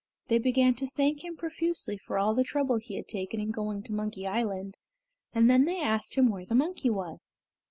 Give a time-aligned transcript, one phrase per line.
[0.29, 3.83] They began to thank him profusely for all the trouble he had taken in going
[3.83, 4.75] to Monkey Island,
[5.31, 7.39] and then they asked him where the monkey was.